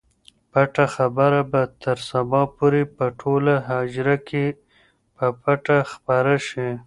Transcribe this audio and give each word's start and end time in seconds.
پټه 0.51 0.85
خبره 0.95 1.41
به 1.51 1.61
تر 1.83 1.97
سبا 2.09 2.41
پورې 2.57 2.81
په 2.95 3.05
ټوله 3.19 3.55
حجره 3.69 4.17
کې 4.27 4.45
په 5.15 5.25
پټه 5.41 5.77
خپره 5.91 6.35
شي. 6.47 6.69